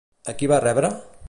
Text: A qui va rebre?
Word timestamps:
A 0.33 0.35
qui 0.39 0.49
va 0.53 0.61
rebre? 0.65 0.93